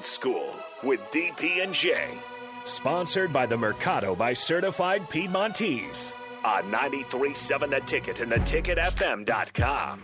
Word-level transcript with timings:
Old 0.00 0.06
School 0.06 0.56
with 0.82 0.98
DP 1.12 1.62
and 1.62 1.74
J. 1.74 2.14
Sponsored 2.64 3.34
by 3.34 3.44
the 3.44 3.58
Mercado 3.58 4.14
by 4.14 4.32
Certified 4.32 5.10
Piedmontese 5.10 6.14
on 6.42 6.72
93.7 6.72 7.68
The 7.68 7.80
Ticket 7.80 8.20
and 8.20 8.32
theticketfm.com. 8.32 10.00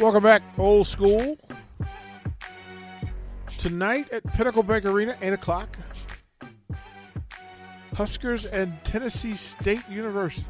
Welcome 0.00 0.22
back, 0.24 0.42
old 0.58 0.88
school. 0.88 1.38
Tonight 3.56 4.10
at 4.10 4.24
Pinnacle 4.32 4.64
Bank 4.64 4.84
Arena, 4.84 5.16
8 5.22 5.32
o'clock, 5.34 5.78
Huskers 7.94 8.46
and 8.46 8.82
Tennessee 8.82 9.36
State 9.36 9.88
University. 9.88 10.44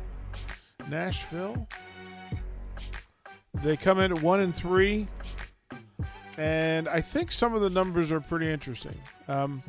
Nashville. 0.89 1.67
They 3.63 3.77
come 3.77 4.01
in 4.01 4.13
at 4.13 4.23
1 4.23 4.41
and 4.41 4.55
3. 4.55 5.07
And 6.39 6.89
I 6.89 7.01
think 7.01 7.31
some 7.31 7.55
of 7.55 7.61
the 7.61 7.71
numbers 7.71 8.11
are 8.11 8.21
pretty 8.21 8.51
interesting. 8.51 8.99
Um, 9.29 9.63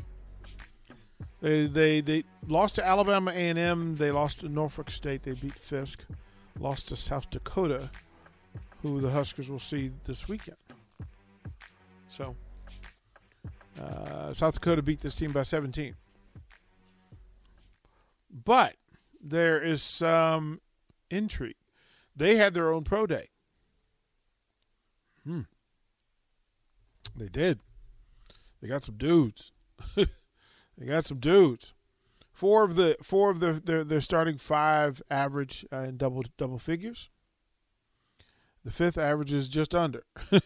they, 1.41 1.67
they 1.67 1.99
they 1.99 2.23
lost 2.47 2.75
to 2.75 2.85
Alabama 2.85 3.31
A&M. 3.31 3.97
They 3.97 4.11
lost 4.11 4.39
to 4.39 4.49
Norfolk 4.49 4.89
State. 4.89 5.23
They 5.23 5.33
beat 5.33 5.55
Fisk. 5.55 6.05
Lost 6.59 6.87
to 6.87 6.95
South 6.95 7.29
Dakota 7.29 7.89
who 8.83 8.99
the 8.99 9.09
Huskers 9.09 9.49
will 9.49 9.59
see 9.59 9.91
this 10.03 10.27
weekend. 10.27 10.57
So, 12.09 12.35
uh, 13.81 14.33
South 14.33 14.55
Dakota 14.55 14.81
beat 14.81 14.99
this 14.99 15.15
team 15.15 15.31
by 15.31 15.43
17. 15.43 15.95
But 18.45 18.75
there 19.21 19.63
is 19.63 19.81
some 19.81 20.59
intrigue. 21.09 21.55
They 22.15 22.35
had 22.35 22.53
their 22.53 22.71
own 22.71 22.83
pro 22.83 23.05
day. 23.05 23.29
Hmm. 25.23 25.41
They 27.15 27.29
did. 27.29 27.59
They 28.61 28.67
got 28.67 28.83
some 28.83 28.97
dudes. 28.97 29.51
they 29.95 30.85
got 30.85 31.05
some 31.05 31.19
dudes. 31.19 31.73
Four 32.31 32.63
of 32.63 32.75
the 32.75 32.97
four 33.01 33.29
of 33.29 33.39
the 33.39 33.53
their, 33.63 33.83
their 33.83 34.01
starting 34.01 34.37
five 34.37 35.01
average 35.09 35.65
uh, 35.71 35.81
in 35.81 35.97
double 35.97 36.23
double 36.37 36.59
figures. 36.59 37.09
The 38.63 38.71
fifth 38.71 38.97
averages 38.97 39.49
just 39.49 39.75
under. 39.75 40.03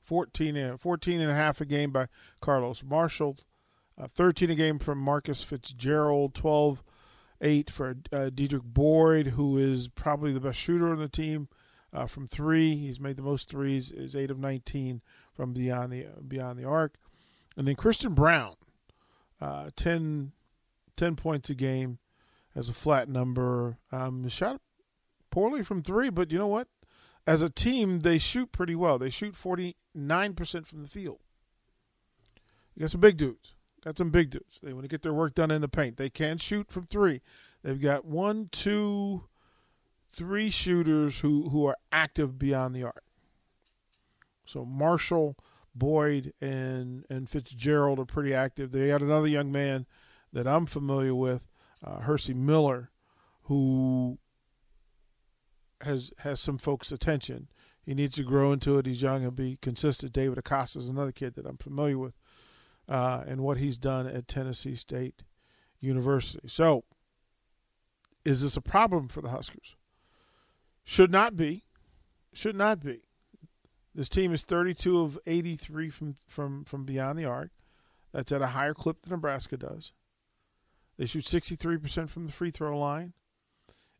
14, 0.00 0.54
and, 0.54 0.80
14 0.80 1.20
and 1.20 1.30
a 1.30 1.34
half 1.34 1.60
a 1.60 1.64
game 1.66 1.90
by 1.90 2.06
Carlos 2.40 2.84
Marshall. 2.84 3.36
Uh, 3.98 4.06
13 4.14 4.50
a 4.50 4.54
game 4.54 4.78
from 4.78 4.98
Marcus 4.98 5.42
Fitzgerald. 5.42 6.32
12 6.32 6.82
8 7.40 7.70
for 7.70 7.90
uh, 8.12 8.30
Dedrick 8.32 8.62
Boyd, 8.62 9.28
who 9.28 9.58
is 9.58 9.88
probably 9.88 10.32
the 10.32 10.40
best 10.40 10.58
shooter 10.58 10.90
on 10.90 10.98
the 10.98 11.08
team 11.08 11.48
uh, 11.92 12.06
from 12.06 12.28
three. 12.28 12.76
He's 12.76 13.00
made 13.00 13.16
the 13.16 13.22
most 13.22 13.48
threes. 13.48 13.90
Is 13.90 14.14
8 14.14 14.30
of 14.30 14.38
19 14.38 15.02
from 15.34 15.52
beyond 15.52 15.92
the 15.92 16.06
beyond 16.26 16.58
the 16.58 16.64
arc. 16.64 16.96
And 17.56 17.66
then 17.66 17.74
Christian 17.74 18.14
Brown, 18.14 18.54
uh, 19.40 19.70
10, 19.76 20.32
10 20.96 21.16
points 21.16 21.48
a 21.48 21.54
game 21.54 21.98
as 22.54 22.68
a 22.68 22.74
flat 22.74 23.08
number. 23.08 23.78
Um, 23.90 24.28
shot 24.28 24.60
poorly 25.30 25.64
from 25.64 25.82
three, 25.82 26.10
but 26.10 26.30
you 26.30 26.38
know 26.38 26.46
what? 26.46 26.68
As 27.26 27.42
a 27.42 27.50
team, 27.50 28.00
they 28.00 28.18
shoot 28.18 28.52
pretty 28.52 28.74
well. 28.74 28.98
They 28.98 29.10
shoot 29.10 29.34
49% 29.34 29.74
from 30.66 30.82
the 30.82 30.88
field. 30.88 31.18
You 32.74 32.82
got 32.82 32.90
some 32.90 33.00
big 33.00 33.16
dudes. 33.16 33.55
Got 33.86 33.98
some 33.98 34.10
big 34.10 34.30
dudes. 34.30 34.58
They 34.64 34.72
want 34.72 34.82
to 34.82 34.88
get 34.88 35.02
their 35.02 35.14
work 35.14 35.36
done 35.36 35.52
in 35.52 35.60
the 35.60 35.68
paint. 35.68 35.96
They 35.96 36.10
can 36.10 36.38
shoot 36.38 36.72
from 36.72 36.88
three. 36.88 37.22
They've 37.62 37.80
got 37.80 38.04
one, 38.04 38.48
two, 38.50 39.28
three 40.12 40.50
shooters 40.50 41.20
who, 41.20 41.50
who 41.50 41.66
are 41.66 41.76
active 41.92 42.36
beyond 42.36 42.74
the 42.74 42.82
arc. 42.82 43.04
So 44.44 44.64
Marshall, 44.64 45.36
Boyd, 45.72 46.32
and 46.40 47.04
and 47.08 47.30
Fitzgerald 47.30 48.00
are 48.00 48.04
pretty 48.04 48.34
active. 48.34 48.72
They 48.72 48.88
got 48.88 49.02
another 49.02 49.28
young 49.28 49.52
man 49.52 49.86
that 50.32 50.48
I'm 50.48 50.66
familiar 50.66 51.14
with, 51.14 51.46
uh, 51.84 52.00
Hercy 52.00 52.34
Miller, 52.34 52.90
who 53.42 54.18
has 55.82 56.12
has 56.18 56.40
some 56.40 56.58
folks' 56.58 56.90
attention. 56.90 57.46
He 57.84 57.94
needs 57.94 58.16
to 58.16 58.24
grow 58.24 58.50
into 58.50 58.78
it. 58.78 58.86
He's 58.86 59.02
young 59.02 59.24
and 59.24 59.36
be 59.36 59.58
consistent. 59.62 60.12
David 60.12 60.38
Acosta 60.38 60.80
is 60.80 60.88
another 60.88 61.12
kid 61.12 61.34
that 61.34 61.46
I'm 61.46 61.58
familiar 61.58 61.98
with, 61.98 62.14
uh, 62.88 63.24
and 63.26 63.40
what 63.40 63.58
he's 63.58 63.78
done 63.78 64.06
at 64.06 64.28
Tennessee 64.28 64.74
State 64.74 65.22
University. 65.80 66.48
So, 66.48 66.84
is 68.24 68.42
this 68.42 68.56
a 68.56 68.60
problem 68.60 69.08
for 69.08 69.20
the 69.20 69.30
Huskers? 69.30 69.76
Should 70.84 71.10
not 71.10 71.36
be. 71.36 71.64
Should 72.32 72.56
not 72.56 72.80
be. 72.80 73.02
This 73.94 74.08
team 74.08 74.32
is 74.32 74.42
32 74.42 75.00
of 75.00 75.18
83 75.26 75.90
from 75.90 76.16
from 76.26 76.64
from 76.64 76.84
beyond 76.84 77.18
the 77.18 77.24
arc. 77.24 77.50
That's 78.12 78.32
at 78.32 78.42
a 78.42 78.48
higher 78.48 78.74
clip 78.74 79.02
than 79.02 79.10
Nebraska 79.10 79.56
does. 79.56 79.92
They 80.96 81.06
shoot 81.06 81.24
63% 81.24 82.08
from 82.08 82.26
the 82.26 82.32
free 82.32 82.50
throw 82.50 82.78
line 82.78 83.12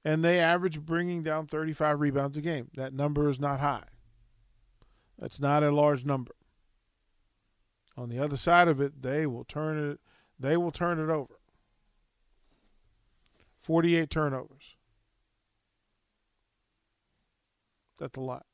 and 0.06 0.24
they 0.24 0.38
average 0.38 0.80
bringing 0.80 1.24
down 1.24 1.48
35 1.48 2.00
rebounds 2.00 2.36
a 2.36 2.40
game. 2.40 2.70
That 2.76 2.94
number 2.94 3.28
is 3.28 3.40
not 3.40 3.58
high. 3.58 3.82
That's 5.18 5.40
not 5.40 5.64
a 5.64 5.70
large 5.70 6.04
number. 6.04 6.32
On 7.96 8.08
the 8.08 8.18
other 8.18 8.36
side 8.36 8.68
of 8.68 8.80
it, 8.80 9.02
they 9.02 9.26
will 9.26 9.44
turn 9.44 9.90
it 9.92 10.00
they 10.38 10.56
will 10.56 10.70
turn 10.70 10.98
it 10.98 11.10
over. 11.10 11.34
48 13.60 14.10
turnovers. 14.10 14.76
That's 17.98 18.16
a 18.16 18.20
lot. 18.20 18.44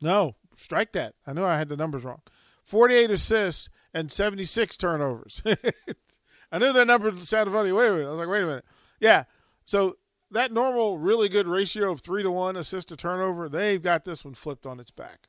No, 0.00 0.36
strike 0.56 0.92
that. 0.92 1.14
I 1.26 1.32
know 1.32 1.44
I 1.44 1.58
had 1.58 1.68
the 1.68 1.76
numbers 1.76 2.04
wrong. 2.04 2.20
48 2.64 3.10
assists 3.10 3.68
and 3.94 4.12
76 4.12 4.76
turnovers. 4.76 5.42
I 6.52 6.58
knew 6.58 6.72
that 6.72 6.86
number 6.86 7.16
sounded 7.16 7.52
funny. 7.52 7.72
Wait 7.72 7.88
a 7.88 7.92
minute. 7.92 8.06
I 8.06 8.10
was 8.10 8.18
like, 8.18 8.28
wait 8.28 8.42
a 8.42 8.46
minute. 8.46 8.64
Yeah. 9.00 9.24
So 9.64 9.96
that 10.30 10.52
normal, 10.52 10.98
really 10.98 11.28
good 11.28 11.46
ratio 11.46 11.90
of 11.90 12.00
three 12.00 12.22
to 12.22 12.30
one 12.30 12.56
assist 12.56 12.88
to 12.88 12.96
turnover, 12.96 13.48
they've 13.48 13.82
got 13.82 14.04
this 14.04 14.24
one 14.24 14.34
flipped 14.34 14.66
on 14.66 14.80
its 14.80 14.90
back. 14.90 15.28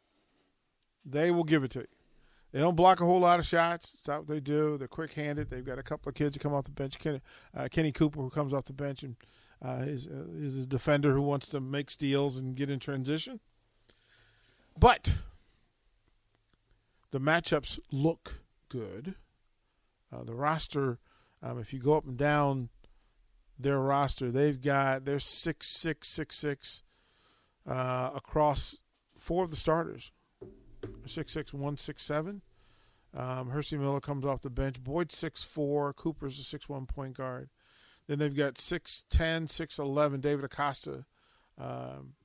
They 1.06 1.32
will 1.32 1.44
give 1.44 1.64
it 1.64 1.72
to 1.72 1.80
you. 1.80 1.88
They 2.54 2.60
don't 2.60 2.76
block 2.76 3.02
a 3.02 3.06
whole 3.06 3.20
lot 3.20 3.40
of 3.40 3.46
shots. 3.46 3.92
That's 3.92 4.08
not 4.08 4.20
what 4.20 4.28
they 4.28 4.40
do. 4.40 4.78
They're 4.78 4.88
quick 4.88 5.14
handed. 5.14 5.50
They've 5.50 5.66
got 5.66 5.80
a 5.80 5.84
couple 5.84 6.10
of 6.10 6.16
kids 6.16 6.36
that 6.36 6.40
come 6.40 6.54
off 6.54 6.64
the 6.64 6.72
bench. 6.72 6.98
Kenny, 7.00 7.20
uh, 7.58 7.68
Kenny 7.70 7.92
Cooper, 7.92 8.22
who 8.22 8.30
comes 8.30 8.54
off 8.54 8.66
the 8.66 8.74
bench 8.74 9.04
and 9.04 9.16
uh, 9.62 9.84
is, 9.88 10.08
uh, 10.08 10.26
is 10.38 10.56
a 10.58 10.66
defender 10.66 11.14
who 11.14 11.22
wants 11.22 11.50
to 11.50 11.60
make 11.60 11.90
steals 11.90 12.38
and 12.38 12.56
get 12.56 12.70
in 12.70 12.80
transition. 12.80 13.40
But 14.80 15.12
the 17.12 17.20
matchups 17.20 17.80
look 17.92 18.36
good. 18.70 19.16
Uh, 20.16 20.24
the 20.24 20.36
roster, 20.36 21.00
um, 21.42 21.60
if 21.60 21.74
you 21.74 21.80
go 21.80 21.96
up 21.96 22.06
and 22.06 22.18
down 22.18 22.70
their 23.60 23.80
roster. 23.80 24.32
They've 24.32 24.60
got 24.60 25.06
they're 25.06 25.20
six 25.20 25.68
six 25.68 26.08
six 26.08 26.38
six 26.38 26.84
uh, 27.68 28.12
across 28.16 28.78
four 29.18 29.44
of 29.44 29.50
the 29.50 29.56
starters. 29.56 30.12
Six 31.06 31.32
six 31.32 31.54
one 31.54 31.78
six 31.78 32.04
seven. 32.04 32.42
Um, 33.16 33.50
Hercy 33.50 33.78
Miller 33.78 34.00
comes 34.00 34.26
off 34.26 34.42
the 34.42 34.50
bench. 34.50 34.84
Boyd 34.84 35.12
six 35.12 35.44
four. 35.44 35.94
Cooper's 35.94 36.40
a 36.40 36.44
six 36.44 36.68
one 36.68 36.86
point 36.86 37.18
guard. 37.18 37.50
Then 38.08 38.20
they've 38.20 38.36
got 38.36 38.56
6'10", 38.56 39.06
6'11", 39.08 40.22
David 40.22 40.44
Acosta, 40.44 41.06
um, 41.58 42.16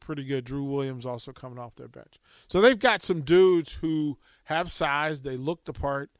pretty 0.00 0.24
good. 0.24 0.44
Drew 0.44 0.64
Williams 0.64 1.06
also 1.06 1.32
coming 1.32 1.58
off 1.58 1.76
their 1.76 1.88
bench. 1.88 2.18
So 2.48 2.60
they've 2.60 2.78
got 2.78 3.02
some 3.02 3.20
dudes 3.20 3.74
who 3.74 4.18
have 4.44 4.72
size. 4.72 5.22
They 5.22 5.36
look 5.36 5.64
the 5.64 5.72
part. 5.72 6.10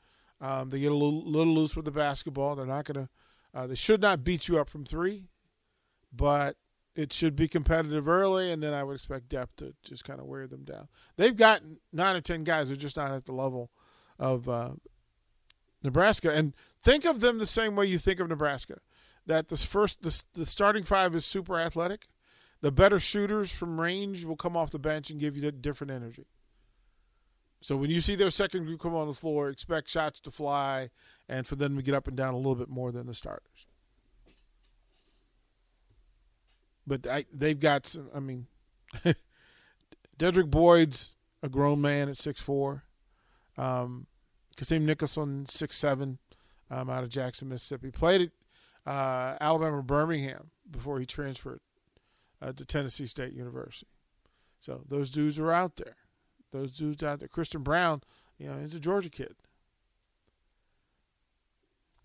Um, 0.41 0.71
they 0.71 0.79
get 0.79 0.93
a 0.93 0.95
little, 0.95 1.29
little 1.29 1.55
loose 1.55 1.75
with 1.75 1.85
the 1.85 1.91
basketball. 1.91 2.55
They're 2.55 2.67
not 2.67 2.85
going 2.85 3.07
to 3.07 3.09
uh, 3.55 3.67
they 3.67 3.75
should 3.75 4.03
not 4.03 4.23
beat 4.23 4.47
you 4.47 4.59
up 4.59 4.69
from 4.69 4.85
three, 4.85 5.25
but 6.13 6.57
it 6.99 7.13
should 7.13 7.37
be 7.37 7.47
competitive 7.47 8.09
early, 8.09 8.51
and 8.51 8.61
then 8.61 8.75
I 8.75 8.83
would 8.83 8.97
expect 8.97 9.29
depth 9.29 9.59
to 9.59 9.73
just 9.85 10.03
kind 10.03 10.19
of 10.19 10.27
wear 10.27 10.49
them 10.49 10.65
down. 10.65 10.89
They've 11.17 11.37
got 11.37 11.63
nine 11.93 12.17
or 12.17 12.21
ten 12.21 12.43
guys 12.43 12.69
who 12.69 12.75
are 12.75 12.77
just 12.77 12.97
not 12.97 13.13
at 13.13 13.25
the 13.25 13.33
level 13.33 13.71
of 14.19 14.49
uh, 14.49 14.71
Nebraska, 15.81 16.33
and 16.33 16.55
think 16.83 17.05
of 17.05 17.21
them 17.21 17.39
the 17.39 17.47
same 17.47 17.77
way 17.77 17.87
you 17.87 18.01
think 18.01 18.19
of 18.19 18.29
Nebraska. 18.29 18.81
That 19.27 19.47
this 19.47 19.63
first 19.63 20.03
the, 20.03 20.23
the 20.35 20.45
starting 20.45 20.83
five 20.83 21.15
is 21.15 21.25
super 21.25 21.61
athletic. 21.61 22.09
The 22.63 22.73
better 22.73 22.99
shooters 22.99 23.53
from 23.53 23.81
range 23.81 24.25
will 24.25 24.35
come 24.35 24.57
off 24.57 24.73
the 24.73 24.81
bench 24.81 25.09
and 25.09 25.21
give 25.21 25.37
you 25.37 25.49
different 25.53 25.93
energy. 25.93 26.27
So 27.61 27.77
when 27.77 27.91
you 27.91 28.01
see 28.01 28.17
their 28.17 28.31
second 28.31 28.65
group 28.65 28.81
come 28.81 28.97
on 28.97 29.07
the 29.07 29.15
floor, 29.15 29.51
expect 29.51 29.89
shots 29.89 30.19
to 30.23 30.33
fly 30.33 30.91
and 31.29 31.47
for 31.47 31.55
them 31.55 31.77
to 31.77 31.83
get 31.83 31.95
up 31.95 32.09
and 32.09 32.17
down 32.17 32.35
a 32.35 32.39
little 32.39 32.57
bit 32.57 32.69
more 32.69 32.91
than 32.91 33.07
the 33.07 33.15
starters. 33.15 33.68
But 36.89 37.07
I, 37.07 37.27
they've 37.33 37.59
got 37.59 37.87
some. 37.87 38.09
I 38.15 38.21
mean, 38.21 38.47
Dedrick 40.19 40.51
Boyd's 40.51 41.17
a 41.43 41.49
grown 41.49 41.81
man 41.81 42.09
at 42.09 42.17
six 42.17 42.41
four. 42.41 42.85
Um, 43.57 44.07
Kasim 44.57 44.87
Nicholson 44.87 45.47
six 45.47 45.77
seven, 45.77 46.19
um, 46.71 46.89
out 46.91 47.05
of 47.05 47.11
Jackson, 47.11 47.49
Mississippi. 47.49 47.91
Played 47.91 48.23
at 48.87 48.91
uh, 48.91 49.37
Alabama 49.41 49.83
Birmingham 49.83 50.51
before 50.71 50.99
he 50.99 51.07
transferred 51.07 51.61
uh, 52.41 52.53
to 52.53 52.65
Tennessee 52.65 53.07
State 53.07 53.35
University. 53.35 53.91
So 54.61 54.81
those 54.89 55.11
dudes 55.11 55.39
are 55.39 55.53
out 55.53 55.77
there. 55.77 55.97
Those 56.53 56.73
dudes 56.73 57.03
out 57.03 57.21
there. 57.21 57.29
Christian 57.29 57.63
Brown, 57.63 58.03
you 58.39 58.49
know, 58.49 58.59
he's 58.59 58.75
a 58.75 58.81
Georgia 58.81 59.11
kid. 59.11 59.35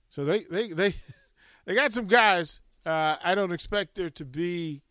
So 0.09 0.25
they 0.25 0.43
they 0.43 0.73
they 0.73 0.93
they 1.65 1.75
got 1.75 1.93
some 1.93 2.05
guys. 2.05 2.59
Uh, 2.85 3.15
I 3.23 3.33
don't 3.35 3.53
expect 3.53 3.95
there 3.95 4.09
to 4.09 4.25
be 4.25 4.81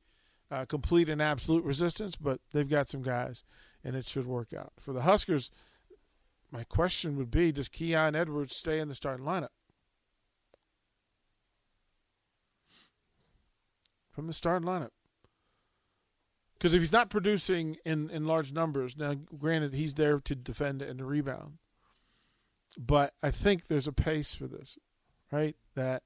uh, 0.51 0.65
complete 0.65 1.09
and 1.09 1.21
absolute 1.21 1.65
resistance, 1.65 2.17
but 2.17 2.41
they've 2.53 2.69
got 2.69 2.89
some 2.89 3.03
guys, 3.03 3.45
and 3.85 3.97
it 3.97 4.07
should 4.07 4.27
work 4.27 4.53
out 4.53 4.73
for 4.79 4.93
the 4.93 5.03
Huskers. 5.03 5.51
My 6.51 6.65
question 6.65 7.17
would 7.17 7.31
be: 7.31 7.53
Does 7.53 7.69
Keon 7.69 8.15
Edwards 8.15 8.57
stay 8.57 8.79
in 8.79 8.89
the 8.89 8.95
starting 8.95 9.27
lineup? 9.27 9.49
From 14.11 14.27
the 14.27 14.33
starting 14.35 14.69
lineup. 14.69 14.91
Because 16.63 16.75
if 16.75 16.81
he's 16.81 16.93
not 16.93 17.11
producing 17.11 17.77
in, 17.85 18.09
in 18.11 18.25
large 18.25 18.53
numbers, 18.53 18.97
now 18.97 19.15
granted 19.37 19.75
he's 19.75 19.95
there 19.95 20.21
to 20.21 20.37
defend 20.37 20.81
and 20.81 20.99
to 20.99 21.05
rebound, 21.05 21.59
but 22.79 23.15
I 23.21 23.33
think 23.33 23.67
there's 23.67 23.89
a 23.89 23.93
pace 23.93 24.33
for 24.33 24.47
this, 24.47 24.79
right? 25.33 25.57
That 25.75 26.05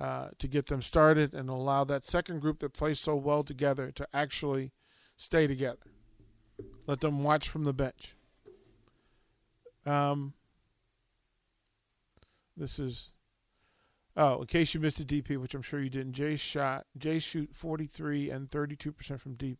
uh, 0.00 0.28
to 0.38 0.48
get 0.48 0.66
them 0.66 0.80
started 0.80 1.34
and 1.34 1.50
allow 1.50 1.84
that 1.84 2.06
second 2.06 2.40
group 2.40 2.60
that 2.60 2.72
plays 2.72 2.98
so 2.98 3.14
well 3.14 3.44
together 3.44 3.90
to 3.92 4.08
actually 4.14 4.72
stay 5.14 5.46
together. 5.46 5.92
Let 6.86 7.00
them 7.00 7.22
watch 7.22 7.50
from 7.50 7.64
the 7.64 7.74
bench. 7.74 8.16
Um, 9.84 10.32
this 12.56 12.78
is 12.78 13.10
oh, 14.16 14.40
in 14.40 14.46
case 14.46 14.72
you 14.72 14.80
missed 14.80 15.00
a 15.00 15.04
DP, 15.04 15.36
which 15.36 15.54
I'm 15.54 15.62
sure 15.62 15.82
you 15.82 15.90
didn't. 15.90 16.14
Jay 16.14 16.36
shot 16.36 16.86
Jay 16.96 17.18
shoot 17.18 17.50
43 17.52 18.30
and 18.30 18.50
32 18.50 18.92
percent 18.92 19.20
from 19.20 19.34
deep 19.34 19.58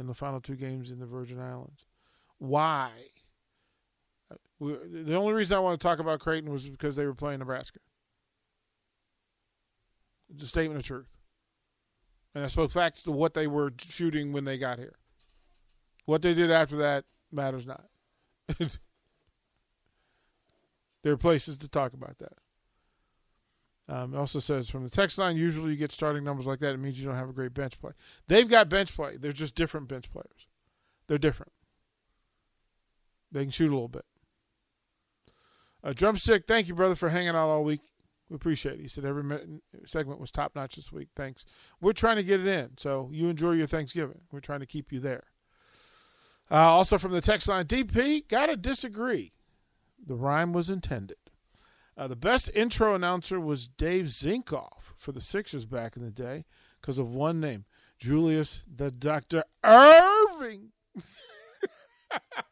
in 0.00 0.06
the 0.06 0.14
final 0.14 0.40
two 0.40 0.56
games 0.56 0.90
in 0.90 1.00
the 1.00 1.06
Virgin 1.06 1.38
Islands. 1.38 1.84
Why? 2.38 2.90
Uh, 4.30 4.36
the 4.58 5.14
only 5.14 5.34
reason 5.34 5.56
I 5.56 5.60
want 5.60 5.78
to 5.78 5.86
talk 5.86 5.98
about 5.98 6.20
Creighton 6.20 6.50
was 6.50 6.66
because 6.66 6.96
they 6.96 7.04
were 7.04 7.14
playing 7.14 7.40
Nebraska. 7.40 7.78
It's 10.32 10.42
a 10.42 10.46
statement 10.46 10.80
of 10.80 10.86
truth. 10.86 11.08
And 12.34 12.42
I 12.42 12.46
spoke 12.46 12.70
facts 12.70 13.02
to 13.02 13.12
what 13.12 13.34
they 13.34 13.46
were 13.46 13.72
shooting 13.78 14.32
when 14.32 14.44
they 14.44 14.56
got 14.56 14.78
here. 14.78 14.96
What 16.06 16.22
they 16.22 16.34
did 16.34 16.50
after 16.50 16.76
that 16.78 17.04
matters 17.30 17.66
not. 17.66 17.84
there 21.02 21.12
are 21.12 21.18
places 21.18 21.58
to 21.58 21.68
talk 21.68 21.92
about 21.92 22.16
that. 22.18 22.32
Um, 23.88 24.14
it 24.14 24.18
also 24.18 24.38
says 24.38 24.70
from 24.70 24.84
the 24.84 24.90
text 24.90 25.18
line, 25.18 25.36
usually 25.36 25.72
you 25.72 25.76
get 25.76 25.92
starting 25.92 26.24
numbers 26.24 26.46
like 26.46 26.60
that. 26.60 26.72
It 26.72 26.78
means 26.78 26.98
you 26.98 27.06
don't 27.06 27.16
have 27.16 27.28
a 27.28 27.34
great 27.34 27.52
bench 27.52 27.78
play. 27.78 27.92
They've 28.28 28.48
got 28.48 28.68
bench 28.68 28.94
play. 28.94 29.16
They're 29.16 29.32
just 29.32 29.54
different 29.54 29.88
bench 29.88 30.10
players. 30.10 30.46
They're 31.08 31.18
different. 31.18 31.52
They 33.30 33.42
can 33.42 33.50
shoot 33.50 33.70
a 33.70 33.74
little 33.74 33.88
bit. 33.88 34.04
Uh, 35.84 35.92
Drumstick, 35.92 36.46
thank 36.46 36.68
you, 36.68 36.74
brother, 36.74 36.94
for 36.94 37.08
hanging 37.08 37.30
out 37.30 37.48
all 37.48 37.64
week. 37.64 37.80
We 38.32 38.36
appreciate 38.36 38.76
it. 38.76 38.80
He 38.80 38.88
said 38.88 39.04
every 39.04 39.38
segment 39.84 40.18
was 40.18 40.30
top 40.30 40.56
notch 40.56 40.76
this 40.76 40.90
week. 40.90 41.08
Thanks. 41.14 41.44
We're 41.82 41.92
trying 41.92 42.16
to 42.16 42.22
get 42.22 42.40
it 42.40 42.46
in, 42.46 42.78
so 42.78 43.10
you 43.12 43.28
enjoy 43.28 43.52
your 43.52 43.66
Thanksgiving. 43.66 44.22
We're 44.30 44.40
trying 44.40 44.60
to 44.60 44.66
keep 44.66 44.90
you 44.90 45.00
there. 45.00 45.24
Uh, 46.50 46.54
also 46.54 46.96
from 46.96 47.12
the 47.12 47.20
text 47.20 47.46
line, 47.46 47.66
DP, 47.66 48.26
gotta 48.26 48.56
disagree. 48.56 49.34
The 50.02 50.14
rhyme 50.14 50.54
was 50.54 50.70
intended. 50.70 51.18
Uh, 51.94 52.08
the 52.08 52.16
best 52.16 52.50
intro 52.54 52.94
announcer 52.94 53.38
was 53.38 53.68
Dave 53.68 54.06
Zinkoff 54.06 54.94
for 54.96 55.12
the 55.12 55.20
Sixers 55.20 55.66
back 55.66 55.94
in 55.94 56.02
the 56.02 56.10
day 56.10 56.46
because 56.80 56.98
of 56.98 57.12
one 57.12 57.38
name, 57.38 57.66
Julius 57.98 58.62
the 58.66 58.90
Doctor 58.90 59.44
Erving. 59.62 60.68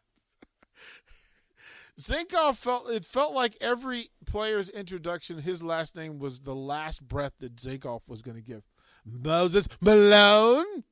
Zinkoff 2.00 2.56
felt 2.56 2.88
it 2.88 3.04
felt 3.04 3.34
like 3.34 3.58
every 3.60 4.10
player's 4.24 4.70
introduction, 4.70 5.42
his 5.42 5.62
last 5.62 5.96
name 5.96 6.18
was 6.18 6.40
the 6.40 6.54
last 6.54 7.06
breath 7.06 7.34
that 7.40 7.56
Zinkoff 7.56 8.00
was 8.08 8.22
going 8.22 8.36
to 8.36 8.42
give. 8.42 8.62
Moses 9.04 9.68
Malone. 9.82 10.64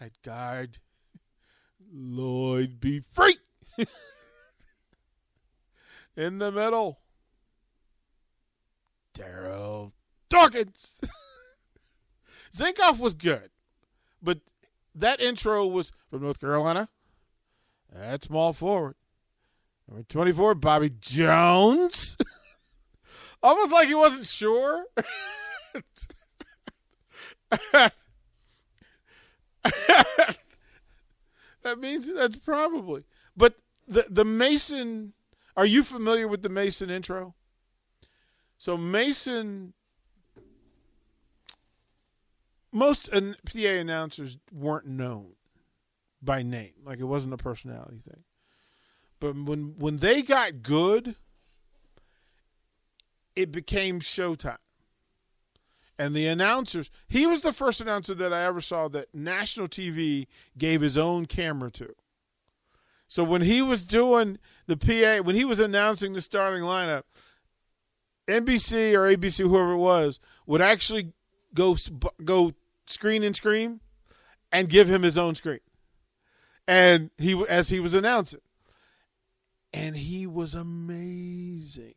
At 0.00 0.12
guard, 0.22 0.78
Lloyd 1.92 2.78
be 2.78 3.00
free. 3.00 3.38
In 6.16 6.38
the 6.38 6.52
middle, 6.52 7.00
Darryl 9.14 9.90
Dawkins. 10.28 11.00
Zinkoff 12.54 13.00
was 13.00 13.14
good, 13.14 13.50
but 14.22 14.38
that 14.94 15.20
intro 15.20 15.66
was 15.66 15.90
from 16.08 16.22
North 16.22 16.38
Carolina. 16.38 16.88
That 17.94 18.24
small 18.24 18.52
forward. 18.52 18.96
Number 19.88 20.02
24, 20.04 20.56
Bobby 20.56 20.90
Jones. 21.00 22.16
Almost 23.42 23.72
like 23.72 23.88
he 23.88 23.94
wasn't 23.94 24.26
sure. 24.26 24.84
that 27.72 27.92
means 31.78 32.08
that's 32.12 32.36
probably. 32.36 33.04
But 33.36 33.56
the 33.86 34.06
the 34.08 34.24
Mason 34.24 35.12
are 35.56 35.66
you 35.66 35.82
familiar 35.82 36.28
with 36.28 36.42
the 36.42 36.48
Mason 36.48 36.88
intro? 36.88 37.34
So 38.56 38.76
Mason 38.76 39.74
most 42.70 43.10
PA 43.10 43.18
announcers 43.54 44.38
weren't 44.50 44.86
known 44.86 45.32
by 46.22 46.42
name. 46.42 46.72
Like 46.84 47.00
it 47.00 47.04
wasn't 47.04 47.34
a 47.34 47.38
personality 47.38 47.98
thing. 47.98 48.24
But 49.20 49.36
when 49.36 49.74
when 49.78 49.98
they 49.98 50.22
got 50.22 50.62
good, 50.62 51.16
it 53.34 53.50
became 53.52 54.00
showtime. 54.00 54.58
And 55.98 56.16
the 56.16 56.26
announcers, 56.26 56.90
he 57.06 57.26
was 57.26 57.42
the 57.42 57.52
first 57.52 57.80
announcer 57.80 58.14
that 58.14 58.32
I 58.32 58.44
ever 58.44 58.60
saw 58.60 58.88
that 58.88 59.14
national 59.14 59.68
TV 59.68 60.26
gave 60.56 60.80
his 60.80 60.96
own 60.96 61.26
camera 61.26 61.70
to. 61.72 61.94
So 63.06 63.22
when 63.22 63.42
he 63.42 63.60
was 63.60 63.84
doing 63.84 64.38
the 64.66 64.76
PA, 64.76 65.22
when 65.22 65.36
he 65.36 65.44
was 65.44 65.60
announcing 65.60 66.14
the 66.14 66.22
starting 66.22 66.62
lineup, 66.62 67.02
NBC 68.26 68.94
or 68.94 69.14
ABC, 69.14 69.40
whoever 69.46 69.72
it 69.72 69.78
was, 69.78 70.18
would 70.46 70.62
actually 70.62 71.12
go 71.54 71.76
go 72.24 72.52
screen 72.86 73.22
and 73.22 73.36
scream 73.36 73.80
and 74.50 74.68
give 74.68 74.88
him 74.88 75.02
his 75.02 75.18
own 75.18 75.34
screen 75.34 75.60
and 76.72 77.10
he 77.18 77.44
as 77.48 77.68
he 77.68 77.80
was 77.80 77.92
announcing, 77.92 78.40
and 79.74 79.94
he 79.94 80.26
was 80.26 80.54
amazing. 80.54 81.94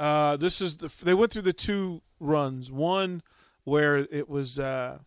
Uh, 0.00 0.36
this 0.36 0.60
is 0.60 0.78
the 0.78 0.92
they 1.04 1.14
went 1.14 1.32
through 1.32 1.42
the 1.42 1.52
two 1.52 2.02
runs. 2.18 2.72
One 2.72 3.22
where 3.62 3.98
it 3.98 4.28
was 4.28 4.58
uh, 4.58 4.98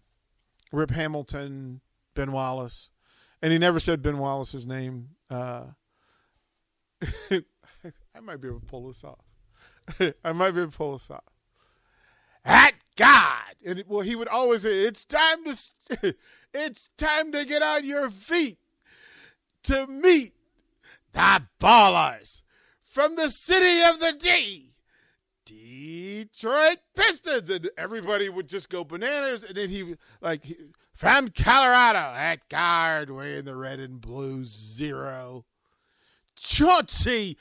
Rip 0.71 0.91
Hamilton, 0.91 1.81
Ben 2.13 2.31
Wallace, 2.31 2.91
and 3.41 3.51
he 3.51 3.59
never 3.59 3.81
said 3.81 4.01
Ben 4.01 4.19
Wallace's 4.19 4.65
name. 4.65 5.09
Uh, 5.29 5.65
I 7.31 8.19
might 8.23 8.39
be 8.39 8.47
able 8.47 8.61
to 8.61 8.65
pull 8.65 8.87
this 8.87 9.03
off. 9.03 9.25
I 10.23 10.31
might 10.31 10.51
be 10.51 10.61
able 10.61 10.71
to 10.71 10.77
pull 10.77 10.93
this 10.93 11.11
off. 11.11 11.34
At 12.45 12.75
God, 12.95 13.55
and 13.65 13.79
it, 13.79 13.87
well, 13.89 14.01
he 14.01 14.15
would 14.15 14.27
always 14.27 14.61
say, 14.61 14.81
"It's 14.81 15.03
time 15.03 15.43
to, 15.45 16.15
it's 16.53 16.91
time 16.97 17.31
to 17.31 17.43
get 17.43 17.63
on 17.63 17.83
your 17.83 18.09
feet 18.11 18.59
to 19.63 19.87
meet 19.87 20.33
the 21.13 21.41
ballers 21.59 22.43
from 22.83 23.15
the 23.15 23.29
city 23.29 23.81
of 23.81 23.99
the 23.99 24.13
D, 24.13 24.73
Detroit 25.45 26.77
Pistons. 26.95 27.49
And 27.49 27.69
everybody 27.77 28.29
would 28.29 28.47
just 28.47 28.69
go 28.69 28.83
bananas. 28.83 29.43
And 29.43 29.57
then 29.57 29.69
he, 29.69 29.95
like, 30.21 30.43
from 30.93 31.29
Colorado 31.29 31.99
at 31.99 32.47
guard, 32.49 33.09
wearing 33.09 33.45
the 33.45 33.55
red 33.55 33.79
and 33.79 33.99
blue 33.99 34.45
zero. 34.45 35.45
Chauncey 36.35 37.37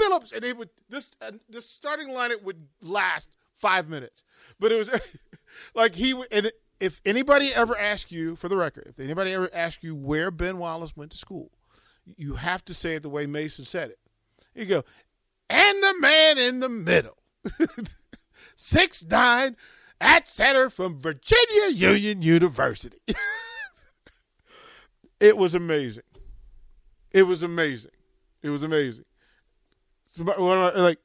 Billups. 0.00 0.32
And 0.32 0.42
they 0.42 0.52
would, 0.52 0.70
this, 0.88 1.12
uh, 1.20 1.32
this 1.48 1.68
starting 1.68 2.08
lineup 2.08 2.42
would 2.42 2.66
last 2.82 3.36
five 3.54 3.88
minutes. 3.88 4.24
But 4.58 4.72
it 4.72 4.76
was 4.76 4.90
like 5.74 5.94
he, 5.94 6.12
and 6.30 6.46
it, 6.46 6.54
if 6.80 7.00
anybody 7.04 7.52
ever 7.52 7.78
asks 7.78 8.10
you, 8.10 8.34
for 8.34 8.48
the 8.48 8.56
record, 8.56 8.86
if 8.88 8.98
anybody 8.98 9.32
ever 9.32 9.50
asks 9.54 9.84
you 9.84 9.94
where 9.94 10.30
Ben 10.30 10.58
Wallace 10.58 10.96
went 10.96 11.12
to 11.12 11.18
school, 11.18 11.50
you 12.16 12.34
have 12.34 12.64
to 12.64 12.74
say 12.74 12.94
it 12.94 13.02
the 13.02 13.10
way 13.10 13.26
Mason 13.26 13.64
said 13.64 13.90
it. 13.90 13.98
You 14.54 14.66
go, 14.66 14.84
and 15.48 15.82
the 15.82 15.94
man 16.00 16.38
in 16.38 16.60
the 16.60 16.68
middle, 16.68 17.18
six 18.56 19.04
nine, 19.04 19.56
at 20.00 20.26
center 20.26 20.70
from 20.70 20.98
Virginia 20.98 21.70
Union 21.70 22.22
University. 22.22 22.98
it 25.20 25.36
was 25.36 25.54
amazing. 25.54 26.02
It 27.12 27.24
was 27.24 27.42
amazing. 27.42 27.92
It 28.42 28.50
was 28.50 28.62
amazing. 28.62 29.04
Like 30.18 30.98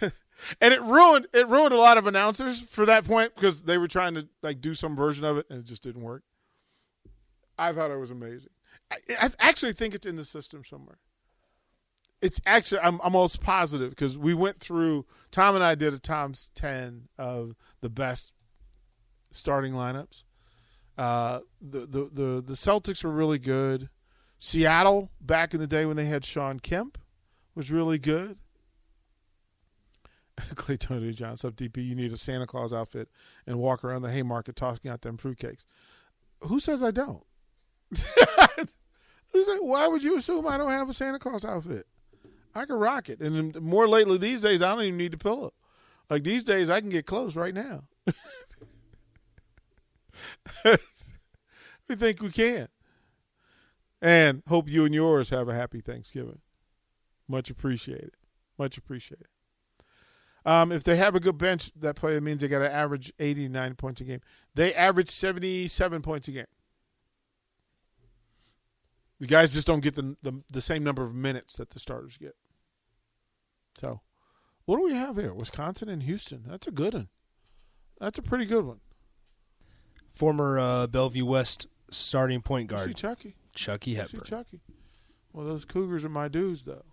and 0.60 0.74
it 0.74 0.82
ruined 0.82 1.26
it 1.32 1.48
ruined 1.48 1.72
a 1.72 1.78
lot 1.78 1.98
of 1.98 2.06
announcers 2.06 2.60
for 2.60 2.86
that 2.86 3.04
point 3.04 3.34
because 3.34 3.62
they 3.62 3.78
were 3.78 3.88
trying 3.88 4.14
to 4.14 4.28
like 4.42 4.60
do 4.60 4.74
some 4.74 4.96
version 4.96 5.24
of 5.24 5.38
it 5.38 5.46
and 5.48 5.60
it 5.60 5.64
just 5.64 5.82
didn't 5.82 6.02
work. 6.02 6.22
I 7.58 7.72
thought 7.72 7.90
it 7.90 7.98
was 7.98 8.10
amazing. 8.10 8.50
I, 8.90 8.96
I 9.20 9.30
actually 9.38 9.72
think 9.72 9.94
it's 9.94 10.06
in 10.06 10.16
the 10.16 10.24
system 10.24 10.64
somewhere. 10.64 10.98
It's 12.20 12.40
actually 12.46 12.80
I'm, 12.80 13.00
almost 13.00 13.40
positive 13.42 13.90
because 13.90 14.16
we 14.16 14.34
went 14.34 14.60
through 14.60 15.06
Tom 15.30 15.54
and 15.54 15.64
I 15.64 15.74
did 15.74 15.94
a 15.94 15.98
Tom's 15.98 16.50
ten 16.54 17.08
of 17.18 17.54
the 17.80 17.90
best 17.90 18.32
starting 19.30 19.74
lineups. 19.74 20.24
Uh, 20.96 21.40
the, 21.60 21.80
the 21.80 22.10
the 22.12 22.44
the 22.46 22.52
Celtics 22.54 23.04
were 23.04 23.10
really 23.10 23.38
good. 23.38 23.88
Seattle 24.44 25.10
back 25.22 25.54
in 25.54 25.60
the 25.60 25.66
day 25.66 25.86
when 25.86 25.96
they 25.96 26.04
had 26.04 26.22
Shawn 26.22 26.60
Kemp 26.60 26.98
was 27.54 27.70
really 27.70 27.98
good. 27.98 28.36
Clay 30.54 30.76
Tony 30.76 31.14
Johnson, 31.14 31.48
up 31.48 31.56
DP, 31.56 31.78
you 31.78 31.94
need 31.94 32.12
a 32.12 32.18
Santa 32.18 32.46
Claus 32.46 32.70
outfit 32.70 33.08
and 33.46 33.58
walk 33.58 33.82
around 33.82 34.02
the 34.02 34.10
Haymarket 34.10 34.54
tossing 34.54 34.90
out 34.90 35.00
them 35.00 35.16
fruitcakes. 35.16 35.64
Who 36.42 36.60
says 36.60 36.82
I 36.82 36.90
don't? 36.90 37.24
Who 39.32 39.44
said, 39.44 39.60
why 39.60 39.88
would 39.88 40.04
you 40.04 40.18
assume 40.18 40.46
I 40.46 40.58
don't 40.58 40.72
have 40.72 40.90
a 40.90 40.94
Santa 40.94 41.18
Claus 41.18 41.46
outfit? 41.46 41.86
I 42.54 42.66
can 42.66 42.76
rock 42.76 43.08
it. 43.08 43.20
And 43.20 43.58
more 43.62 43.88
lately 43.88 44.18
these 44.18 44.42
days, 44.42 44.60
I 44.60 44.74
don't 44.74 44.84
even 44.84 44.98
need 44.98 45.12
the 45.12 45.18
pillow. 45.18 45.54
Like 46.10 46.22
these 46.22 46.44
days, 46.44 46.68
I 46.68 46.82
can 46.82 46.90
get 46.90 47.06
close 47.06 47.34
right 47.34 47.54
now. 47.54 47.84
we 51.88 51.96
think 51.96 52.20
we 52.20 52.30
can. 52.30 52.68
And 54.04 54.42
hope 54.48 54.68
you 54.68 54.84
and 54.84 54.94
yours 54.94 55.30
have 55.30 55.48
a 55.48 55.54
happy 55.54 55.80
Thanksgiving. 55.80 56.40
Much 57.26 57.48
appreciated. 57.48 58.10
Much 58.58 58.76
appreciated. 58.76 59.28
Um, 60.44 60.72
if 60.72 60.84
they 60.84 60.96
have 60.96 61.14
a 61.14 61.20
good 61.20 61.38
bench, 61.38 61.72
that 61.74 61.96
player 61.96 62.20
means 62.20 62.42
they 62.42 62.48
got 62.48 62.58
to 62.58 62.70
average 62.70 63.14
89 63.18 63.76
points 63.76 64.02
a 64.02 64.04
game. 64.04 64.20
They 64.54 64.74
average 64.74 65.08
77 65.08 66.02
points 66.02 66.28
a 66.28 66.32
game. 66.32 66.44
The 69.20 69.26
guys 69.26 69.54
just 69.54 69.66
don't 69.66 69.80
get 69.80 69.94
the, 69.94 70.18
the, 70.22 70.42
the 70.50 70.60
same 70.60 70.84
number 70.84 71.02
of 71.02 71.14
minutes 71.14 71.54
that 71.54 71.70
the 71.70 71.78
starters 71.78 72.18
get. 72.18 72.36
So, 73.80 74.02
what 74.66 74.76
do 74.76 74.84
we 74.84 74.92
have 74.92 75.16
here? 75.16 75.32
Wisconsin 75.32 75.88
and 75.88 76.02
Houston. 76.02 76.44
That's 76.46 76.66
a 76.66 76.70
good 76.70 76.92
one. 76.92 77.08
That's 77.98 78.18
a 78.18 78.22
pretty 78.22 78.44
good 78.44 78.66
one. 78.66 78.80
Former 80.12 80.58
uh, 80.58 80.86
Bellevue 80.88 81.24
West 81.24 81.68
starting 81.90 82.42
point 82.42 82.68
guard 82.68 82.94
Chucky. 82.94 83.34
Chucky 83.54 83.94
Hepburn, 83.94 84.22
Chucky. 84.24 84.60
Well, 85.32 85.46
those 85.46 85.64
Cougars 85.64 86.04
are 86.04 86.08
my 86.08 86.28
dudes, 86.28 86.64
though. 86.64 86.84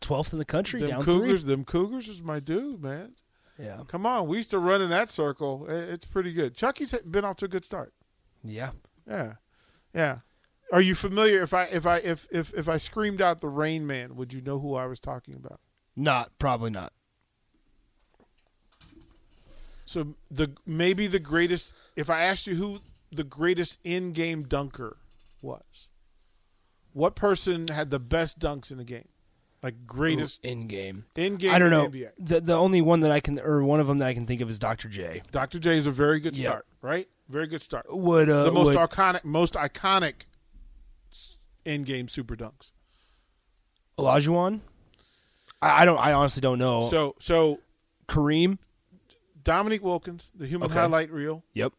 twelfth 0.00 0.32
in 0.32 0.38
the 0.38 0.44
country, 0.44 0.80
Them 0.80 0.90
down 0.90 1.04
Cougars, 1.04 1.44
them 1.44 1.64
Cougars 1.64 2.08
is 2.08 2.22
my 2.22 2.40
dude, 2.40 2.82
man. 2.82 3.12
Yeah, 3.58 3.80
Come 3.86 4.06
on, 4.06 4.26
we 4.28 4.38
used 4.38 4.50
to 4.50 4.58
run 4.58 4.80
in 4.80 4.90
that 4.90 5.10
circle. 5.10 5.66
It's 5.68 6.06
pretty 6.06 6.32
good. 6.32 6.54
Chucky's 6.56 6.92
been 7.08 7.24
off 7.24 7.36
to 7.38 7.44
a 7.44 7.48
good 7.48 7.64
start. 7.64 7.92
yeah. 8.42 8.70
Yeah, 9.08 9.34
yeah. 9.92 10.18
Are 10.72 10.80
you 10.80 10.94
familiar? 10.94 11.42
If 11.42 11.52
I 11.52 11.64
if 11.64 11.86
I 11.86 11.96
if 11.98 12.26
if 12.30 12.54
if 12.54 12.68
I 12.68 12.76
screamed 12.78 13.20
out 13.20 13.40
the 13.40 13.48
Rain 13.48 13.86
Man, 13.86 14.14
would 14.16 14.32
you 14.32 14.40
know 14.40 14.58
who 14.60 14.74
I 14.76 14.86
was 14.86 15.00
talking 15.00 15.34
about? 15.34 15.60
Not 15.96 16.30
probably 16.38 16.70
not. 16.70 16.92
So 19.84 20.14
the 20.30 20.52
maybe 20.64 21.06
the 21.06 21.18
greatest. 21.18 21.74
If 21.96 22.08
I 22.08 22.22
asked 22.22 22.46
you 22.46 22.54
who 22.54 22.78
the 23.10 23.24
greatest 23.24 23.78
in-game 23.84 24.44
dunker 24.44 24.96
was, 25.42 25.88
what 26.92 27.14
person 27.14 27.68
had 27.68 27.90
the 27.90 27.98
best 27.98 28.38
dunks 28.38 28.70
in 28.70 28.78
the 28.78 28.84
game? 28.84 29.08
Like 29.62 29.86
greatest 29.86 30.44
in 30.44 30.66
game. 30.66 31.04
in-game. 31.14 31.52
I 31.52 31.58
don't 31.60 31.70
know. 31.70 31.86
the 31.88 32.00
NBA. 32.02 32.10
The 32.18 32.40
the 32.40 32.54
only 32.56 32.80
one 32.80 32.98
that 33.00 33.12
I 33.12 33.20
can, 33.20 33.38
or 33.38 33.62
one 33.62 33.78
of 33.78 33.86
them 33.86 33.98
that 33.98 34.08
I 34.08 34.14
can 34.14 34.26
think 34.26 34.40
of 34.40 34.50
is 34.50 34.58
Dr. 34.58 34.88
J. 34.88 35.22
Dr. 35.30 35.60
J 35.60 35.76
is 35.76 35.86
a 35.86 35.92
very 35.92 36.18
good 36.18 36.36
Yeah. 36.36 36.48
start, 36.50 36.66
right? 36.80 37.08
Very 37.28 37.46
good 37.46 37.62
start. 37.62 37.86
Would 37.88 38.28
uh, 38.28 38.42
the 38.42 38.50
most 38.50 38.66
would, 38.68 38.76
iconic, 38.76 39.22
most 39.24 39.54
iconic 39.54 40.14
in-game 41.64 42.08
super 42.08 42.34
dunks. 42.34 42.72
Olajuwon? 43.98 44.60
I, 45.60 45.82
I 45.82 45.84
don't. 45.84 45.98
I 45.98 46.12
honestly 46.12 46.40
don't 46.40 46.58
know. 46.58 46.88
So 46.90 47.14
so 47.20 47.60
Kareem? 48.08 48.58
Dominique 49.44 49.82
Wilkins, 49.82 50.32
the 50.36 50.46
human 50.46 50.66
Okay. 50.70 50.78
highlight 50.78 51.10
reel, 51.12 51.42
Yep. 51.54 51.72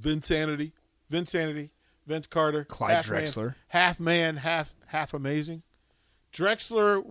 Vinsanity, 0.00 0.72
Vinsanity, 1.12 1.70
Vince 2.08 2.26
Carter, 2.26 2.64
Clyde 2.64 2.94
half 2.96 3.10
man- 3.10 3.22
Drexler. 3.22 3.54
half 3.68 4.00
man, 4.00 4.36
half 4.38 4.74
half 4.86 5.14
amazing. 5.14 5.62
Drexler, 6.32 7.04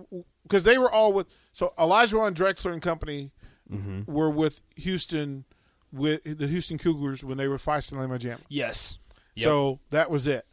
because 0.43 0.63
they 0.63 0.77
were 0.77 0.91
all 0.91 1.13
with 1.13 1.27
so 1.53 1.73
Elijah 1.79 2.19
and 2.21 2.35
Drexler 2.35 2.73
and 2.73 2.81
company 2.81 3.31
Mm-hmm. 3.71 4.09
were 4.09 4.29
with 4.29 4.61
Houston, 4.77 5.43
with 5.91 6.21
the 6.23 6.47
Houston 6.47 6.77
Cougars 6.77 7.21
when 7.21 7.37
they 7.37 7.49
were 7.49 7.57
Phi 7.57 7.79
Slama 7.79 8.17
Jama. 8.17 8.39
Yes. 8.47 8.97
Yep. 9.35 9.43
So 9.43 9.79
that 9.89 10.09
was 10.09 10.25
it. 10.25 10.45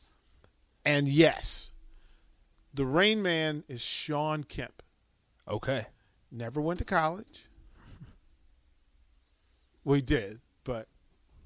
And 0.84 1.06
yes, 1.06 1.70
the 2.74 2.84
Rain 2.84 3.22
Man 3.22 3.62
is 3.68 3.80
Shawn 3.80 4.42
Kemp. 4.42 4.82
Okay. 5.46 5.86
Never 6.32 6.60
went 6.60 6.78
to 6.80 6.84
college. 6.84 7.46
Well, 9.84 9.96
he 9.96 10.02
did, 10.02 10.40
but 10.64 10.88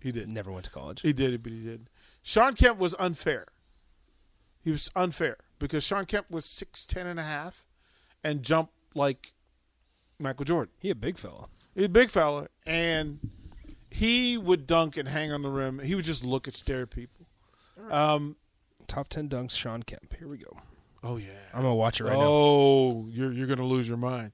he 0.00 0.12
didn't. 0.12 0.32
Never 0.32 0.52
went 0.52 0.64
to 0.66 0.70
college. 0.70 1.00
He 1.02 1.12
did, 1.12 1.42
but 1.42 1.52
he 1.52 1.58
didn't. 1.58 1.88
Shawn 2.28 2.52
Kemp 2.52 2.78
was 2.78 2.94
unfair. 2.98 3.46
He 4.62 4.70
was 4.70 4.90
unfair 4.94 5.38
because 5.58 5.82
Shawn 5.82 6.04
Kemp 6.04 6.30
was 6.30 6.44
6'10 6.44 7.06
and 7.06 7.18
a 7.18 7.22
half 7.22 7.64
and 8.22 8.42
jumped 8.42 8.74
like 8.94 9.32
Michael 10.18 10.44
Jordan. 10.44 10.74
He 10.78 10.90
a 10.90 10.94
big 10.94 11.16
fella. 11.16 11.46
He 11.74 11.84
a 11.84 11.88
big 11.88 12.10
fella, 12.10 12.48
and 12.66 13.30
he 13.88 14.36
would 14.36 14.66
dunk 14.66 14.98
and 14.98 15.08
hang 15.08 15.32
on 15.32 15.40
the 15.40 15.48
rim. 15.48 15.78
He 15.78 15.94
would 15.94 16.04
just 16.04 16.22
look 16.22 16.46
at 16.46 16.52
stare 16.52 16.82
at 16.82 16.90
people. 16.90 17.28
Um, 17.90 18.36
Top 18.86 19.08
ten 19.08 19.30
dunks. 19.30 19.52
Shawn 19.52 19.82
Kemp. 19.82 20.14
Here 20.18 20.28
we 20.28 20.36
go. 20.36 20.54
oh 21.02 21.16
yeah. 21.16 21.30
I'm 21.54 21.62
gonna 21.62 21.74
watch 21.74 21.98
it 21.98 22.04
right 22.04 22.12
now. 22.12 22.20
oh, 22.20 23.06
you're 23.08 23.32
you're 23.32 23.46
gonna 23.46 23.64
lose 23.64 23.88
your 23.88 23.96
mind. 23.96 24.32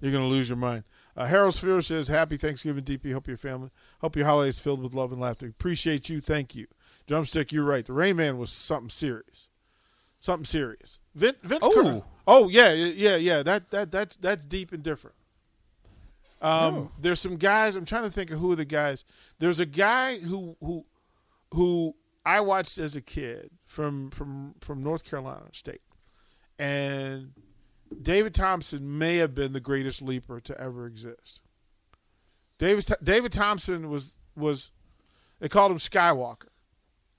You're 0.00 0.12
gonna 0.12 0.28
lose 0.28 0.48
your 0.48 0.58
mind. 0.58 0.84
Uh, 1.16 1.26
Harold 1.26 1.54
Sphere 1.54 1.82
says, 1.82 2.06
"Happy 2.06 2.36
Thanksgiving, 2.36 2.84
DP. 2.84 3.12
Hope 3.12 3.26
your 3.26 3.36
family, 3.36 3.70
hope 4.00 4.14
your 4.14 4.26
holidays 4.26 4.60
filled 4.60 4.80
with 4.80 4.94
love 4.94 5.10
and 5.10 5.20
laughter. 5.20 5.46
Appreciate 5.46 6.08
you. 6.08 6.20
Thank 6.20 6.54
you, 6.54 6.68
Drumstick. 7.06 7.52
You're 7.52 7.64
right. 7.64 7.84
The 7.84 7.92
Rain 7.92 8.16
Man 8.16 8.38
was 8.38 8.52
something 8.52 8.90
serious, 8.90 9.48
something 10.18 10.44
serious. 10.44 11.00
Vince, 11.14 11.36
Vince 11.42 11.66
Oh. 11.66 11.72
Carter- 11.72 12.02
oh 12.26 12.48
yeah, 12.48 12.72
yeah, 12.72 13.16
yeah. 13.16 13.42
That 13.42 13.70
that 13.70 13.90
that's 13.90 14.16
that's 14.16 14.44
deep 14.44 14.72
and 14.72 14.82
different. 14.82 15.16
Um, 16.40 16.74
Oh. 16.74 16.92
there's 16.98 17.20
some 17.20 17.36
guys. 17.36 17.76
I'm 17.76 17.84
trying 17.84 18.04
to 18.04 18.10
think 18.10 18.30
of 18.30 18.38
who 18.40 18.52
are 18.52 18.56
the 18.56 18.64
guys. 18.64 19.04
There's 19.38 19.60
a 19.60 19.66
guy 19.66 20.18
who 20.18 20.56
who 20.60 20.84
who 21.52 21.94
I 22.24 22.40
watched 22.40 22.78
as 22.78 22.96
a 22.96 23.00
kid 23.00 23.50
from 23.66 24.10
from 24.10 24.54
from 24.60 24.82
North 24.82 25.04
Carolina 25.04 25.46
State, 25.52 25.82
and 26.58 27.32
David 28.00 28.34
Thompson 28.34 28.96
may 28.98 29.16
have 29.16 29.34
been 29.34 29.52
the 29.52 29.60
greatest 29.60 30.02
leaper 30.02 30.40
to 30.40 30.58
ever 30.60 30.86
exist. 30.86 31.40
David 32.58 32.86
David 33.02 33.32
Thompson 33.32 33.90
was 33.90 34.16
was 34.36 34.70
they 35.40 35.48
called 35.48 35.72
him 35.72 35.78
Skywalker 35.78 36.46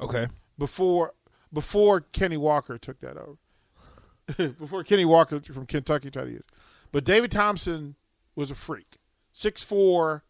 Okay. 0.01 0.27
before 0.57 1.13
before 1.51 2.01
Kenny 2.01 2.37
Walker 2.37 2.77
took 2.77 2.99
that 2.99 3.17
over. 3.17 4.53
before 4.53 4.83
Kenny 4.83 5.05
Walker 5.05 5.39
from 5.41 5.65
Kentucky 5.65 6.09
tried 6.09 6.25
to 6.25 6.31
use. 6.31 6.47
But 6.91 7.03
David 7.03 7.31
Thompson 7.31 7.95
was 8.35 8.51
a 8.51 8.55
freak. 8.55 8.97
Six 9.31 9.63
four 9.63 10.23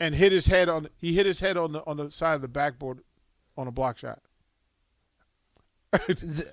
and 0.00 0.14
hit 0.14 0.32
his 0.32 0.46
head 0.46 0.68
on 0.68 0.88
he 0.96 1.14
hit 1.14 1.26
his 1.26 1.40
head 1.40 1.56
on 1.56 1.72
the 1.72 1.84
on 1.86 1.96
the 1.96 2.10
side 2.10 2.34
of 2.34 2.42
the 2.42 2.48
backboard 2.48 3.00
on 3.56 3.66
a 3.66 3.72
block 3.72 3.98
shot. 3.98 4.20
Th- 6.06 6.48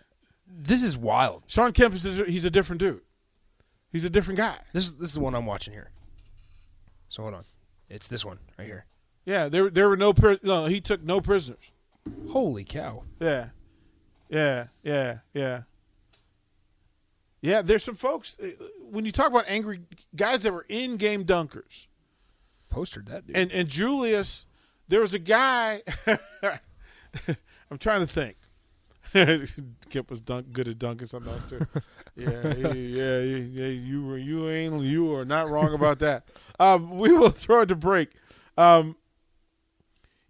this 0.48 0.84
is 0.84 0.98
wild. 0.98 1.44
Shawn 1.48 1.72
Kemp 1.74 1.96
is 1.96 2.06
a, 2.06 2.26
he's 2.26 2.46
a 2.46 2.52
different 2.52 2.80
dude. 2.80 3.02
He's 3.92 4.06
a 4.06 4.10
different 4.10 4.38
guy. 4.38 4.58
This 4.74 4.86
is 4.86 4.96
this 4.96 5.10
is 5.10 5.16
the 5.16 5.22
one 5.22 5.36
I'm 5.36 5.46
watching 5.46 5.74
here. 5.74 5.92
So 7.10 7.24
hold 7.24 7.36
on. 7.36 7.44
It's 7.90 8.08
this 8.08 8.24
one 8.24 8.40
right 8.58 8.66
here. 8.66 8.86
Yeah, 9.26 9.50
there 9.50 9.70
there 9.70 9.90
were 9.90 9.98
no 9.98 10.14
no 10.44 10.66
he 10.66 10.82
took 10.82 11.04
no 11.04 11.22
prisoners. 11.22 11.72
Holy 12.30 12.64
cow. 12.64 13.04
Yeah. 13.20 13.50
Yeah, 14.30 14.68
yeah, 14.84 15.18
yeah. 15.34 15.62
Yeah, 17.42 17.62
there's 17.62 17.84
some 17.84 17.96
folks 17.96 18.38
uh, 18.40 18.50
when 18.90 19.04
you 19.04 19.12
talk 19.12 19.28
about 19.28 19.46
angry 19.48 19.82
guys 20.16 20.44
that 20.44 20.54
were 20.54 20.66
in-game 20.70 21.26
dunkers. 21.26 21.88
Postered 22.70 23.08
that 23.08 23.28
dude. 23.28 23.36
And 23.36 23.52
and 23.52 23.68
Julius, 23.68 24.46
there 24.88 25.02
was 25.02 25.14
a 25.14 25.20
guy. 25.20 25.82
I'm 26.08 27.78
trying 27.80 28.02
to 28.02 28.08
think. 28.08 28.38
Kip 29.90 30.10
was 30.10 30.22
dunk, 30.22 30.52
good 30.54 30.70
at 30.70 30.80
dunking 30.80 31.08
something 31.08 31.32
else 31.34 31.50
too. 31.50 31.60
yeah, 32.16 32.54
yeah, 32.56 32.74
yeah, 32.74 33.18
yeah. 33.20 33.68
You 33.68 34.06
were, 34.06 34.18
you 34.18 34.50
ain't, 34.50 34.82
you 34.84 35.14
are 35.14 35.26
not 35.26 35.50
wrong 35.50 35.74
about 35.74 36.00
that. 36.00 36.30
Um, 36.60 36.98
we 36.98 37.12
will 37.12 37.30
throw 37.30 37.62
it 37.62 37.66
to 37.68 37.76
break. 37.76 38.12
Um, 38.58 38.96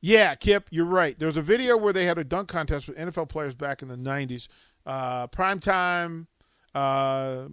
yeah, 0.02 0.36
Kip, 0.36 0.68
you're 0.72 0.86
right. 0.86 1.18
There 1.18 1.28
was 1.28 1.38
a 1.38 1.42
video 1.42 1.78
where 1.78 1.94
they 1.94 2.06
had 2.06 2.18
a 2.18 2.24
dunk 2.24 2.50
contest 2.50 2.88
with 2.88 2.98
NFL 2.98 3.30
players 3.30 3.54
back 3.56 3.82
in 3.82 3.88
the 3.88 3.96
'90s. 3.96 4.48
Uh, 4.86 5.28
prime 5.28 5.60
time. 5.60 6.28
Uh, 6.74 7.46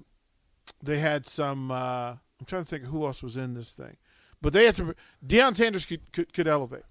they 0.83 0.99
had 0.99 1.27
some. 1.27 1.71
Uh, 1.71 2.11
I'm 2.41 2.47
trying 2.47 2.65
to 2.65 2.69
think 2.69 2.85
of 2.85 2.91
who 2.91 3.05
else 3.07 3.23
was 3.23 3.37
in 3.37 3.55
this 3.55 3.73
thing, 3.73 3.97
but 4.41 4.53
they 4.53 4.65
had 4.65 4.75
some. 4.77 4.95
Deion 5.27 5.57
Sanders 5.57 5.85
could, 5.85 6.11
could, 6.13 6.33
could 6.33 6.49
elevate. 6.49 6.85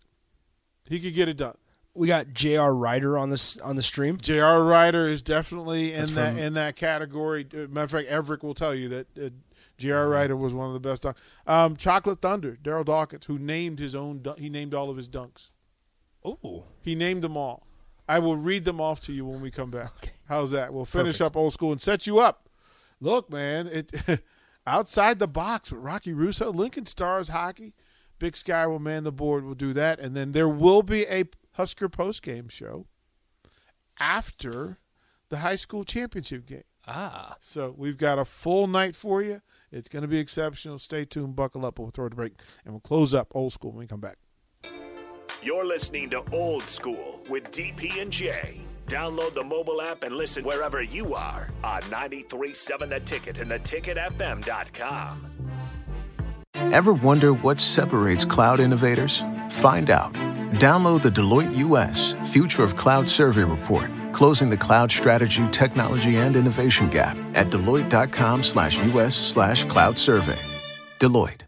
He 0.88 1.00
could 1.00 1.14
get 1.14 1.28
it 1.30 1.38
done. 1.38 1.58
We 1.94 2.08
got 2.08 2.32
J.R. 2.34 2.76
Rider 2.76 3.18
on 3.18 3.30
this 3.32 3.58
on 3.58 3.76
the 3.76 3.82
stream. 3.84 4.18
J.R. 4.18 4.64
Rider 4.64 5.08
is 5.08 5.22
definitely 5.24 5.94
in 5.94 6.00
That's 6.02 6.12
that 6.14 6.30
from- 6.34 6.40
in 6.40 6.54
that 6.54 6.76
category. 6.76 7.48
Uh, 7.52 7.68
Matter 7.70 7.82
of 7.86 7.92
fact, 7.92 8.08
Everett 8.08 8.44
will 8.44 8.54
tell 8.54 8.76
you 8.76 8.90
that 8.90 9.08
uh, 9.18 9.30
J.R. 9.77 10.10
Rider 10.10 10.36
was 10.36 10.53
one 10.53 10.67
of 10.67 10.74
the 10.74 10.79
best. 10.79 11.03
Dunk- 11.03 11.17
um, 11.46 11.75
Chocolate 11.77 12.19
Thunder, 12.22 12.57
Darryl 12.62 12.86
Dawkins, 12.86 13.25
who 13.25 13.38
named 13.38 13.79
his 13.79 13.93
own. 13.96 14.22
dun- 14.22 14.38
He 14.38 14.50
named 14.50 14.74
all 14.74 14.89
of 14.89 14.98
his 14.98 15.07
dunks. 15.07 15.50
Oh, 16.25 16.63
He 16.81 16.96
named 16.96 17.22
them 17.24 17.38
all. 17.38 17.67
I 18.10 18.19
will 18.19 18.38
read 18.38 18.65
them 18.65 18.79
off 18.81 19.01
to 19.01 19.13
you 19.13 19.25
when 19.25 19.41
we 19.41 19.51
come 19.51 19.69
back. 19.69 20.13
How's 20.27 20.51
that? 20.51 20.74
We'll 20.74 20.86
finish 20.86 21.17
Perfect. 21.19 21.36
up 21.36 21.38
old 21.38 21.53
school 21.53 21.72
and 21.72 21.81
set 21.81 22.07
you 22.07 22.19
up. 22.19 22.50
Look, 23.00 23.29
man, 23.29 23.67
it 23.67 24.22
outside 24.67 25.19
the 25.19 25.27
box 25.27 25.72
with 25.72 25.81
Rocky 25.81 26.13
Russo, 26.13 26.51
Lincoln 26.51 26.86
Stars 26.86 27.27
hockey. 27.27 27.74
Big 28.19 28.36
Sky 28.36 28.65
will 28.65 28.79
man 28.79 29.03
the 29.03 29.12
board. 29.12 29.46
We'll 29.46 29.53
do 29.55 29.74
that, 29.74 30.00
and 30.00 30.15
then 30.15 30.31
there 30.31 30.50
will 30.50 30.81
be 30.84 31.05
a 31.05 31.25
Husker 31.51 31.88
post 31.89 32.24
game 32.24 32.48
show 32.50 32.88
after 34.00 34.79
the 35.29 35.38
high 35.38 35.55
school 35.55 35.84
championship 35.84 36.46
game. 36.46 36.63
ah, 36.88 37.36
So 37.39 37.74
we've 37.77 37.98
got 37.98 38.19
a 38.19 38.25
full 38.25 38.67
night 38.67 38.96
for 38.96 39.22
you. 39.22 39.41
It's 39.71 39.89
going 39.89 40.01
to 40.01 40.07
be 40.07 40.19
exceptional. 40.19 40.79
Stay 40.79 41.05
tuned. 41.05 41.36
Buckle 41.36 41.65
up. 41.65 41.79
We'll 41.79 41.91
throw 41.91 42.05
it 42.05 42.13
a 42.13 42.15
break, 42.15 42.33
and 42.63 42.74
we'll 42.74 42.81
close 42.81 43.13
up 43.13 43.27
old 43.33 43.53
school 43.53 43.71
when 43.71 43.79
we 43.79 43.88
come 43.88 44.00
back. 44.00 44.17
You're 45.43 45.65
listening 45.65 46.09
to 46.12 46.24
Old 46.31 46.63
School 46.63 47.21
with 47.29 47.51
DP 47.51 48.01
and 48.01 48.12
J. 48.12 48.65
Download 48.88 49.33
the 49.36 49.43
mobile 49.43 49.81
app 49.81 50.03
and 50.03 50.15
listen 50.15 50.43
wherever 50.43 50.81
you 50.81 51.13
are 51.13 51.50
on 51.63 51.81
93.7 51.83 52.89
The 52.89 53.00
Ticket 53.01 53.39
and 53.39 53.51
theticketfm.com. 53.51 55.31
Ever 56.55 56.93
wonder 56.93 57.33
what 57.33 57.59
separates 57.59 58.25
cloud 58.25 58.59
innovators? 58.59 59.24
Find 59.50 59.89
out. 59.89 60.13
Download 60.53 61.01
the 61.01 61.12
Deloitte 61.12 61.55
US 61.57 62.13
Future 62.31 62.63
of 62.63 62.75
Cloud 62.75 63.07
Survey 63.07 63.43
Report, 63.43 63.91
closing 64.17 64.50
the 64.50 64.57
cloud 64.57 64.91
strategy, 64.91 65.47
technology, 65.51 66.15
and 66.17 66.36
innovation 66.36 66.89
gap 66.89 67.15
at 67.36 67.51
deloitte.com 67.51 68.41
slash 68.41 68.83
US 68.86 69.15
slash 69.15 69.63
cloud 69.65 69.97
survey. 70.00 70.39
Deloitte. 71.00 71.47